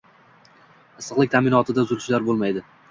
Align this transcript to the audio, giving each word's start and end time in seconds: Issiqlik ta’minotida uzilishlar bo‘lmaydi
Issiqlik 1.03 1.33
ta’minotida 1.37 1.87
uzilishlar 1.87 2.29
bo‘lmaydi 2.31 2.69